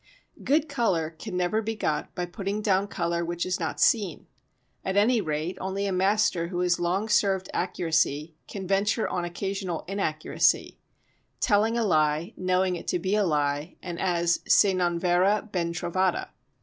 Good 0.43 0.67
colour 0.67 1.11
can 1.11 1.37
never 1.37 1.61
be 1.61 1.75
got 1.75 2.15
by 2.15 2.25
putting 2.25 2.63
down 2.63 2.87
colour 2.87 3.23
which 3.23 3.45
is 3.45 3.59
not 3.59 3.79
seen; 3.79 4.25
at 4.83 4.97
any 4.97 5.21
rate 5.21 5.59
only 5.61 5.85
a 5.85 5.91
master 5.91 6.47
who 6.47 6.61
has 6.61 6.79
long 6.79 7.07
served 7.07 7.51
accuracy 7.53 8.33
can 8.47 8.65
venture 8.65 9.07
on 9.07 9.25
occasional 9.25 9.85
inaccuracy—telling 9.87 11.77
a 11.77 11.85
lie, 11.85 12.33
knowing 12.35 12.75
it 12.75 12.87
to 12.87 12.97
be 12.97 13.13
a 13.13 13.23
lie, 13.23 13.75
and 13.83 13.99
as, 13.99 14.39
se 14.47 14.73
non 14.73 14.97
vera, 14.97 15.47
ben 15.51 15.71
trovata. 15.71 16.29